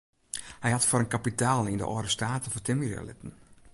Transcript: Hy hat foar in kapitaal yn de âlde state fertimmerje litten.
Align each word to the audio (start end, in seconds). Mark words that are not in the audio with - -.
Hy 0.63 0.71
hat 0.73 0.87
foar 0.87 1.03
in 1.03 1.13
kapitaal 1.15 1.69
yn 1.71 1.81
de 1.81 1.87
âlde 1.95 2.11
state 2.17 2.47
fertimmerje 2.53 3.01
litten. 3.07 3.31